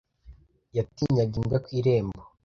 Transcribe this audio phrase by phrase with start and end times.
[0.03, 0.03] S]
[0.71, 2.21] [T] Yatinyaga imbwa ku irembo.